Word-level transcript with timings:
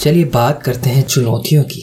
चलिए 0.00 0.24
बात 0.24 0.62
करते 0.62 0.90
हैं 0.90 1.02
चुनौतियों 1.02 1.62
की। 1.64 1.82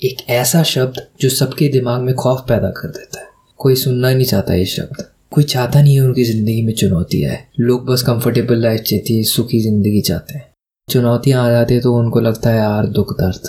एक 0.00 0.22
ऐसा 0.30 0.62
शब्द 0.62 0.96
जो 1.20 1.28
सबके 1.28 1.68
दिमाग 1.68 2.00
में 2.02 2.14
खौफ 2.14 2.44
पैदा 2.48 2.70
कर 2.70 2.88
देता 2.88 3.20
है। 3.20 3.26
कोई 3.60 3.74
सुनना 3.74 4.10
नहीं 4.10 4.24
चाहता 4.26 4.54
ये 4.54 4.64
शब्द। 4.66 5.04
कोई 5.30 5.44
चाहता 5.44 5.82
नहीं 5.82 5.94
है 5.94 6.00
उनकी 6.00 6.24
ज़िंदगी 6.24 6.62
में 6.62 6.72
चुनौती 6.74 7.22
आए। 7.24 7.38
लोग 7.60 7.86
बस 7.86 8.02
कंफर्टेबल 8.02 8.62
लाइफ 8.62 8.80
चाहती 8.80 9.16
है 9.16 9.22
सुखी 9.24 9.60
ज़िंदगी 9.60 10.00
चाहते 10.00 10.38
हैं। 10.38 10.44
चुनौतियाँ 10.88 11.46
आ 11.46 11.50
जाती 11.50 11.74
है 11.74 11.80
तो 11.80 11.94
उनको 11.94 12.20
लगता 12.20 12.50
है 12.50 12.56
यार 12.56 12.86
दुख 12.98 13.16
दर्द। 13.20 13.48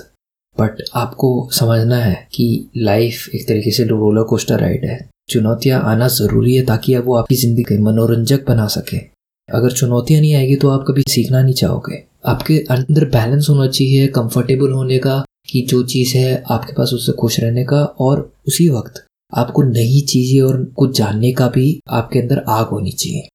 बट 0.57 0.83
आपको 0.95 1.49
समझना 1.53 1.97
है 1.97 2.15
कि 2.33 2.69
लाइफ 2.77 3.29
एक 3.35 3.47
तरीके 3.47 3.71
से 3.71 3.83
रोलर 3.85 4.23
कोस्टर 4.29 4.59
राइड 4.59 4.85
है। 4.85 4.99
चुनौतियाँ 5.29 5.81
आना 5.83 6.07
ज़रूरी 6.13 6.55
है 6.55 6.65
ताकि 6.65 6.93
अब 6.93 7.05
वो 7.05 7.15
आपकी 7.17 7.35
ज़िंदगी 7.35 7.77
मनोरंजक 7.83 8.45
बना 8.47 8.67
सके। 8.77 8.97
अगर 9.49 9.71
चुनौतियाँ 9.71 10.21
नहीं 10.21 10.35
आएगी 10.35 10.55
तो 10.55 10.69
आप 10.69 10.85
कभी 10.87 11.03
सीखना 11.09 11.41
नहीं 11.41 11.53
चाहोगे। 11.53 12.03
आपके 12.25 12.57
अंदर 12.71 13.05
बैलेंस 13.05 13.47
होना 13.49 13.67
चाहिए 13.67 14.07
कंफर्टेबल 14.07 14.71
होने 14.71 14.97
का 14.97 15.23
कि 15.49 15.61
जो 15.61 15.81
चीज़ 15.83 16.15
है 16.17 16.43
आपके 16.51 16.73
पास 16.73 16.91
उससे 16.93 17.11
खुश 17.11 17.39
रहने 17.39 17.63
का 17.63 17.83
और 17.99 18.29
उसी 18.47 18.67
वक्त 18.69 19.03
आपको 19.33 19.63
नई 19.63 19.99
चीज़ें 20.09 20.41
और 20.41 20.63
कुछ 20.77 20.97
जानने 20.97 21.31
का 21.33 21.47
भी 21.47 21.79
आपके 21.89 22.19
अंदर 22.19 22.43
आग 22.49 22.67
होनी 22.67 22.91
चाहिए। 22.91 23.27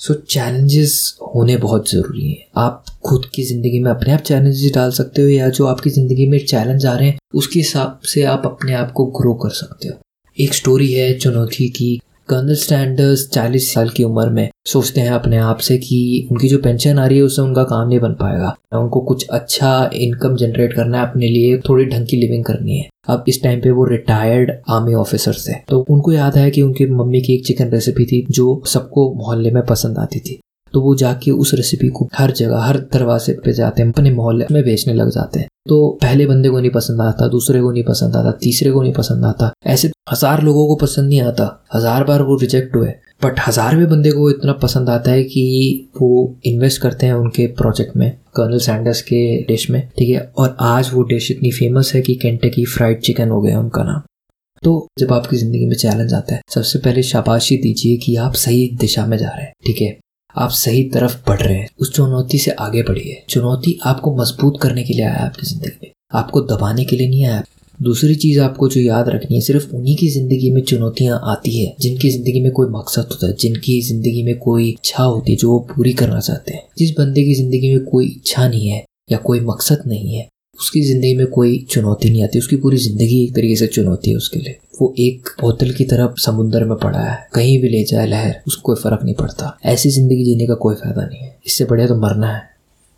सो 0.00 0.14
so, 0.14 0.20
चैलेंजेस 0.20 1.18
होने 1.34 1.56
बहुत 1.56 1.90
ज़रूरी 1.90 2.28
हैं। 2.30 2.44
आप 2.56 2.84
खुद 3.04 3.26
की 3.34 3.42
ज़िंदगी 3.42 3.80
में 3.80 3.90
अपने 3.90 4.12
आप 4.12 4.20
चैलेंजेस 4.20 4.72
डाल 4.74 4.90
सकते 4.90 5.22
हो 5.22 5.28
या 5.28 5.48
जो 5.48 5.66
आपकी 5.66 5.90
ज़िंदगी 5.90 6.26
में 6.26 6.38
चैलेंज 6.46 6.86
आ 6.86 6.94
रहे 6.94 7.08
हैं 7.08 7.18
उसके 7.34 7.58
हिसाब 7.58 8.00
से 8.04 8.22
आप 8.24 8.42
अपने 8.46 8.74
आप 8.74 8.92
को 8.92 9.04
ग्रो 9.18 9.34
कर 9.34 9.50
सकते 9.50 9.88
हो। 9.88 9.94
एक 10.36 10.54
स्टोरी 10.54 10.92
है 10.92 11.12
चुनौती 11.18 11.68
की 11.68 11.96
कर्नल 12.28 12.54
स्टैंडर्स 12.56 13.28
चालीस 13.28 13.72
साल 13.74 13.88
की 13.88 14.04
उम्र 14.04 14.28
में 14.28 14.48
सोचते 14.66 15.00
हैं 15.00 15.10
अपने 15.10 15.38
आप 15.38 15.58
से 15.58 15.76
कि 15.78 16.28
उनकी 16.32 16.48
जो 16.48 16.58
पेंशन 16.58 16.98
आ 16.98 17.06
रही 17.06 17.18
है, 17.18 17.22
उससे 17.24 17.42
उनका 17.42 17.62
काम 17.64 17.88
नहीं 17.88 17.98
बन 18.00 18.12
पाएगा। 18.14 18.54
उनको 18.74 19.00
कुछ 19.00 19.26
अच्छा 19.28 19.90
इनकम 19.94 20.36
जनरेट 20.36 20.72
करना 20.72 20.98
है 20.98 21.08
अपने 21.08 21.28
लिए, 21.28 21.58
थोड़ी 21.58 21.84
ढंग 21.86 22.06
की 22.06 22.16
लिविंग 22.16 22.44
करनी 22.44 22.78
है। 22.78 22.88
अब 23.08 23.24
इस 23.28 23.42
टाइम 23.42 23.60
पे 23.60 23.70
वो 23.70 23.84
रिटायर्ड 23.86 24.52
आर्मी 24.70 24.94
ऑफिसर 24.94 25.34
थे 25.38 25.54
तो 25.68 25.84
उनको 25.90 26.12
याद 26.12 26.36
है 26.36 26.50
कि 26.50 26.62
उनकी 26.62 26.86
मम्मी 26.92 27.20
की 27.20 27.34
एक 27.34 27.44
चिकन 27.46 27.70
रेसिपी 27.70 28.04
थी, 28.04 28.24
जो 28.30 28.62
सबको 28.66 29.12
मोहल्ले 29.14 29.50
में 29.50 29.64
पसंद 29.66 29.98
आती 29.98 30.20
थी। 30.20 30.40
तो 30.74 30.80
वो 30.80 30.94
जाके 30.96 31.30
उस 31.30 31.52
रेसिपी 31.54 31.88
को 31.88 32.08
हर 32.14 32.30
जगह, 32.30 32.58
हर 32.58 32.76
दरवाजे 32.92 33.32
पे 33.44 33.52
जाते 33.52 33.82
हैं, 33.82 33.92
अपने 33.92 34.10
मोहल्ले 34.10 34.46
में 34.50 34.62
बेचने 34.64 34.94
लग 34.94 35.10
जाते 35.10 35.40
हैं। 35.40 35.48
तो 35.68 35.88
पहले 36.02 36.26
बंदे 36.26 36.48
को 36.48 36.60
नहीं 36.60 36.70
पसंद 36.70 37.00
आता, 37.00 37.26
दूसरे 37.28 37.60
को 37.60 37.70
नहीं 37.72 37.82
पसंद 37.84 38.16
आता, 38.16 38.30
तीसरे 38.42 38.70
को 38.70 38.82
नहीं 38.82 38.92
पसंद 38.92 39.24
आता। 39.24 39.52
ऐसे 39.66 39.90
हज़ार 40.12 40.42
लोगों 40.42 40.66
को 40.66 40.76
पसंद 40.76 41.08
नहीं 41.08 41.20
आता। 41.20 41.64
हज़ार 41.74 42.04
बार 42.04 42.22
वो 42.22 42.36
रिजेक्ट 42.36 42.76
हुए। 42.76 42.92
बट 43.24 43.40
हजारवें 43.46 43.88
बंदे 43.88 44.10
को 44.10 44.30
इतना 44.30 44.52
पसंद 44.52 44.88
आता 44.88 45.10
है 45.10 45.24
कि 45.24 45.88
वो 46.00 46.36
इन्वेस्ट 46.44 46.82
करते 46.82 47.06
हैं 47.06 47.12
उनके 47.12 47.46
प्रोजेक्ट 47.46 47.96
में 47.96 48.10
कर्नल 48.36 48.58
सैंडर्स 48.58 49.02
के 49.02 49.42
डिश 49.42 49.70
में, 49.70 49.88
ठीक 49.98 50.08
है? 50.08 50.32
और 50.36 50.56
आज 50.60 50.90
वो 50.94 51.02
डिश 51.02 51.30
इतनी 51.30 51.50
फ़ेमस 51.50 51.94
है 51.94 52.02
कि 52.02 52.18
की 52.24 52.64
फ्राइड 52.64 53.00
चिकन 53.00 53.28
हो 53.28 53.40
गया 53.42 53.60
उनका 53.60 53.82
नाम। 53.82 54.02
तो 54.62 54.86
जब 54.98 55.12
आपकी 55.12 55.36
ज़िंदगी 55.36 55.66
में 55.66 55.76
चैलेंज 55.76 56.14
आता 56.14 56.34
है, 56.34 56.40
सबसे 56.54 56.78
पहले 56.78 57.02
शाबाशी 57.02 57.56
दीजिए 57.56 57.96
कि 57.96 58.16
आप 58.16 58.32
सही 58.32 58.76
दिशा 58.80 59.06
में 59.06 59.16
जा 59.18 59.28
रहे 59.28 59.44
हैं, 59.44 59.52
ठीक 59.66 59.80
है? 59.80 59.98
आप 60.36 60.50
सही 60.50 60.84
तरफ़ 60.84 61.16
बढ़ 61.28 61.40
रहे 61.40 61.58
हैं। 61.58 61.68
उस 61.78 61.94
चुनौती 61.94 62.38
से 62.38 62.50
आगे 62.50 62.82
बढ़िए। 62.82 63.24
चुनौती 63.28 63.80
आपको 63.84 64.16
मज़बूत 64.16 64.60
करने 64.62 64.82
के 64.82 64.94
लिए 64.94 65.04
आया 65.04 65.14
है 65.14 65.24
आपकी 65.24 65.46
ज़िंदगी 65.46 65.78
में। 65.82 65.92
आपको 66.14 66.40
दबाने 66.40 66.84
के 66.84 66.96
लिए 66.96 67.08
नहीं 67.08 67.24
आया 67.24 67.42
दूसरी 67.82 68.14
चीज़ 68.14 68.38
आपको 68.40 68.68
जो 68.68 68.80
याद 68.80 69.08
रखनी 69.08 69.34
है, 69.34 69.40
सिर्फ़ 69.40 69.74
उन्हीं 69.74 69.96
की 69.96 70.08
ज़िंदगी 70.08 70.50
में 70.50 70.60
चुनौतियाँ 70.62 71.20
आती 71.24 71.50
है, 71.56 71.74
जिनकी 71.80 72.10
ज़िंदगी 72.10 72.40
में 72.40 72.50
कोई 72.52 72.68
मकसद 72.70 73.08
होता 73.12 73.26
है, 73.26 73.32
जिनकी 73.40 73.80
ज़िंदगी 73.82 74.22
में 74.22 74.36
कोई 74.38 74.68
इच्छा 74.70 75.02
होती 75.04 75.32
है, 75.32 75.36
जो 75.38 75.50
वो 75.50 75.58
पूरी 75.68 75.92
करना 75.92 76.20
चाहते 76.20 76.54
हैं। 76.54 76.62
जिस 76.78 76.90
बंदे 76.98 77.24
की 77.24 77.34
ज़िंदगी 77.34 77.70
में 77.70 77.84
कोई 77.84 78.06
इच्छा 78.06 78.48
नहीं 78.48 78.68
है 78.68 78.84
या 79.12 79.18
कोई 79.18 79.40
मकसद 79.40 79.82
नहीं 79.86 80.14
है, 80.14 80.28
उसकी 80.58 80.80
ज़िंदगी 80.82 81.14
में 81.14 81.26
कोई 81.26 81.58
चुनौती 81.70 82.10
नहीं 82.10 82.22
आती, 82.24 82.38
उसकी 82.38 82.56
पूरी 82.56 82.76
ज़िंदगी 82.76 83.22
एक 83.24 83.34
तरीके 83.34 83.56
से 83.56 83.66
चुनौती 83.66 84.10
है 84.10 84.16
उसके 84.16 84.40
लिए। 84.40 84.58
वो 84.80 84.94
एक 84.98 85.28
बोतल 85.40 85.72
की 85.72 85.84
तरफ़ 85.84 86.20
समुद्र 86.20 86.64
में 86.64 86.76
पड़ा 86.76 87.00
है, 87.00 87.18
कहीं 87.34 87.60
भी 87.62 87.68
ले 87.68 87.82
जाए 87.84 88.06
लहर, 88.06 88.34
उसको 88.46 88.62
कोई 88.66 88.82
फ़र्क 88.82 89.04
नहीं 89.04 89.14
पड़ता। 89.14 89.56
ऐसी 89.66 89.90
ज़िंदगी 89.90 90.24
जीने 90.24 90.46
का 90.46 90.54
कोई 90.54 90.74
फ़ायदा 90.74 91.06
नहीं 91.06 91.20
है। 91.20 91.36
इससे 91.46 91.64
बढ़िया 91.64 91.88
तो 91.88 91.96
मरना 91.96 92.32
है। 92.32 92.50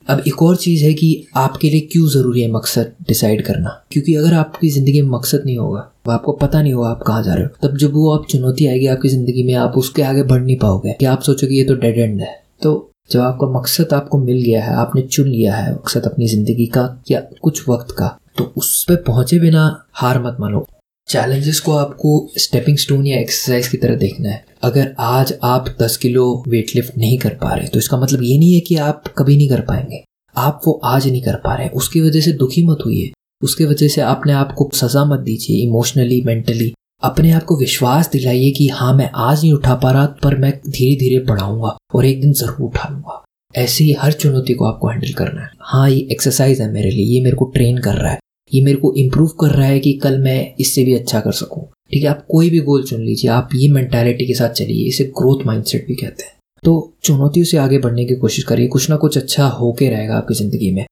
अब 0.07 0.23
एक 0.29 0.43
और 0.43 0.57
चीज़ 0.57 0.85
है 0.85 0.93
कि 0.95 1.27
आपके 1.37 1.69
लिए 1.71 1.81
क्यों 1.93 2.07
ज़रूरी 2.09 2.43
है 2.43 2.51
मकसद 2.53 2.93
डिसाइड 3.09 3.45
करना? 3.45 3.71
क्योंकि 3.93 4.15
अगर 4.15 4.35
आपकी 4.35 4.71
ज़िंदगी 4.71 5.03
में 5.03 5.09
मकसद 5.11 5.43
नहीं 5.47 5.57
होगा 5.59 5.91
आपको 6.11 6.33
पता 6.35 6.63
नहीं 6.63 6.73
होगा 6.73 6.89
आप 6.89 7.03
कहाँ 7.07 7.23
जा 7.23 7.35
रहे 7.35 7.45
हो। 7.45 7.69
तब 7.69 7.77
जब 7.77 7.93
वो 7.95 8.11
आप 8.13 8.27
चुनौती 8.31 8.67
आएगी 8.67 8.87
आपकी 8.87 9.09
ज़िंदगी 9.09 9.43
में, 9.43 9.55
आप 9.55 9.77
उसके 9.77 10.03
आगे 10.03 10.23
बढ़ 10.23 10.43
नहीं 10.43 10.57
पाओगे 10.59 10.93
कि 11.01 11.07
आप 11.07 11.23
सोचोगे 11.23 11.55
ये 11.55 11.65
तो 11.65 11.75
डेड 11.77 11.99
एंड 11.99 12.21
है। 12.21 12.35
तो 12.63 12.91
जब 13.11 13.21
आपका 13.21 13.47
मकसद 13.51 13.93
आपको 13.95 14.19
मिल 14.19 14.43
गया 14.43 14.65
है, 14.65 14.75
आपने 14.75 15.03
चुन 15.03 15.29
लिया 15.29 15.55
है 15.55 15.73
मकसद 15.73 16.07
अपनी 16.07 16.27
ज़िंदगी 16.29 16.67
का 16.69 16.89
या 17.11 17.21
कुछ 17.43 17.69
वक्त 17.69 17.95
का 17.99 18.17
तो 18.39 18.53
उस 18.57 18.85
पर 18.89 18.97
पहुँचे 19.07 19.39
बिना 19.41 19.65
हार 19.95 20.23
मत 20.23 20.37
मानो। 20.41 20.67
चैलेंजेस 21.09 21.59
को 21.61 21.73
आपको 21.73 22.11
स्टेपिंग 22.39 22.77
स्टोन 22.79 23.07
या 23.07 23.19
एक्सरसाइज 23.21 23.67
की 23.69 23.77
तरह 23.77 23.97
देखना 23.97 24.29
है। 24.29 24.45
अगर 24.65 24.95
आज 25.01 25.33
आप 25.45 25.67
10 25.81 25.97
किलो 25.97 26.25
वेट 26.49 26.71
लिफ्ट 26.77 26.97
नहीं 26.99 27.19
कर 27.19 27.35
पा 27.43 27.53
रहे 27.55 27.69
तो 27.69 27.79
इसका 27.79 27.97
मतलब 27.97 28.23
ये 28.23 28.39
नहीं 28.39 28.55
है 28.55 28.61
कि 28.61 28.77
आप 28.77 29.05
कभी 29.19 29.37
नहीं 29.37 29.49
कर 29.49 29.61
पाएँगे। 29.61 30.03
आप 30.37 30.61
वो 30.67 30.73
आज 30.85 31.07
नहीं 31.09 31.23
कर 31.23 31.37
पा 31.45 31.55
रहे 31.55 31.69
उसकी 31.75 32.01
वजह 32.01 32.21
से 32.21 32.33
दुखी 32.35 32.67
मत 32.67 32.79
हुई 32.85 33.13
उसकी 33.43 33.65
वजह 33.65 33.89
से 33.89 34.01
आपने 34.03 34.33
आपको 34.33 34.69
सजा 34.75 35.05
मत 35.05 35.21
दीजिए 35.21 35.63
इमोशनली 35.67 36.21
मेंटली 36.27 36.73
अपने 37.03 37.33
आप 37.33 37.45
को 37.45 37.59
विश्वास 37.59 38.11
दिलाइए 38.11 38.51
कि 38.51 38.69
हाँ 38.71 38.93
मैं 38.97 39.11
आज 39.15 39.43
नहीं 39.43 39.53
उठा 39.53 39.75
पा 39.75 39.91
रहा, 39.91 40.07
पर 40.07 40.37
मैं 40.37 40.53
धीरे 40.61 40.97
धीरे 41.01 41.25
बढ़ाऊँगा 41.25 41.77
और 41.95 42.05
एक 42.07 42.21
दिन 42.21 42.33
ज़रूर 42.33 42.61
उठा 42.63 42.89
लूँगा। 42.89 43.23
ऐसे 43.55 43.85
ही 43.85 43.93
हर 43.93 44.13
चुनौती 44.15 44.55
को 44.55 44.65
आपको 44.65 44.89
हैंडल 44.89 45.13
करना 45.13 45.43
है। 45.43 45.51
हाँ 45.61 45.89
ये 45.91 46.07
एक्सरसाइज 46.13 46.61
है 46.61 46.71
मेरे 46.73 46.91
लिए, 46.91 47.05
ये 47.07 47.21
मेरे 47.21 47.37
को 47.37 47.45
ट्रेन 47.55 47.79
कर 47.79 47.95
रहा 47.95 48.13
है। 48.13 48.19
ये 48.53 48.65
मेरे 48.65 48.79
को 48.79 48.93
इम्प्रूव 48.97 49.29
कर 49.41 49.51
रहा 49.51 49.67
है 49.67 49.79
कि 49.81 49.93
कल 49.95 50.19
मैं 50.19 50.55
इससे 50.61 50.85
भी 50.85 50.95
अच्छा 50.95 51.21
कर 51.21 51.33
सकूँ। 51.33 51.63
ठीक 51.91 52.03
है, 52.03 52.09
आप 52.09 52.25
कोई 52.29 52.51
भी 52.51 52.59
गोल 52.61 52.83
चुन 52.85 53.01
लीजिए, 53.01 53.31
आप 53.31 53.49
ये 53.55 53.69
मेंटालिटी 53.73 54.27
के 54.27 54.35
साथ 54.35 54.51
चलिए, 54.51 54.89
इसे 54.89 55.05
ग्रोथ 55.19 55.47
माइंडसेट 55.47 55.87
भी 55.87 55.95
कहते 55.95 56.25
हैं। 56.25 56.33
तो 56.63 56.93
चुनौतियों 57.05 57.45
से 57.45 57.57
आगे 57.59 57.79
बढ़ने 57.79 58.05
की 58.05 58.15
कोशिश 58.17 58.45
करिए, 58.45 58.69
कुछ 58.69 58.89
ना 58.91 58.97
कुछ 58.97 59.19
अच्छा 59.19 59.47
होके 59.49 59.89
रहेगा 59.89 60.17
आपकी 60.17 60.35
ज़िंदगी 60.35 60.71
में। 60.75 60.85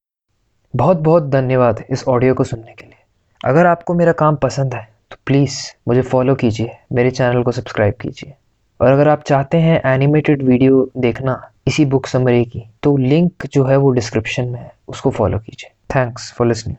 बहुत 0.73 0.97
बहुत 0.99 1.23
धन्यवाद 1.29 1.83
इस 1.91 2.03
ऑडियो 2.07 2.33
को 2.33 2.43
सुनने 2.43 2.73
के 2.73 2.85
लिए। 2.85 3.01
अगर 3.41 3.65
आपको 3.65 3.93
मेरा 3.93 4.11
काम 4.13 4.35
पसंद 4.35 4.73
है 4.73 4.87
तो 5.11 5.17
प्लीज़ 5.25 5.57
मुझे 5.87 6.01
फॉलो 6.03 6.35
कीजिए, 6.35 6.69
मेरे 6.93 7.11
चैनल 7.11 7.43
को 7.43 7.51
सब्सक्राइब 7.51 7.93
कीजिए। 8.01 8.33
और 8.79 8.91
अगर 8.91 9.07
आप 9.07 9.23
चाहते 9.23 9.57
हैं 9.57 9.81
एनिमेटेड 9.85 10.43
वीडियो 10.43 10.89
देखना 10.97 11.41
इसी 11.67 11.85
बुक 11.87 12.07
समरी 12.07 12.45
की 12.45 12.63
तो 12.83 12.95
लिंक 12.99 13.45
जो 13.53 13.63
है 13.65 13.77
वो 13.77 13.91
डिस्क्रिप्शन 13.91 14.45
में 14.45 14.59
है, 14.59 14.71
उसको 14.87 15.09
फॉलो 15.11 15.37
कीजिए। 15.39 15.69
Thanks 15.95 16.31
for 16.33 16.47
listening 16.47 16.77